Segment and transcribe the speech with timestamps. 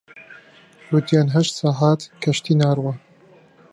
[0.89, 2.93] گوتیان هەشت سەعات کەشتی ناڕوا